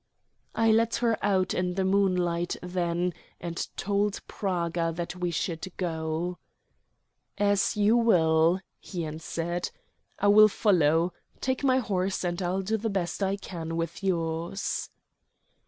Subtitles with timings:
[0.55, 6.39] I led her out in the moonlight then, and told Praga that we should go.
[7.37, 9.69] "As you will," he answered;
[10.17, 11.13] "I will follow.
[11.39, 14.89] Take my horse, and I'll do the best I can with yours."